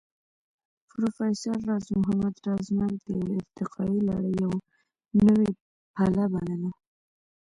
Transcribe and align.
پروفېسر 0.89 1.57
راز 1.69 1.85
محمد 1.99 2.35
راز 2.47 2.65
مرګ 2.77 2.97
د 3.05 3.07
يوې 3.21 3.35
ارتقائي 3.41 3.99
لړۍ 4.09 4.33
يوه 4.43 4.59
نوې 5.25 5.49
پله 5.95 6.23
بلله 6.33 6.71